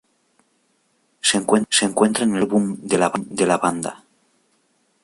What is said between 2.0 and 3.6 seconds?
en el primer álbum de la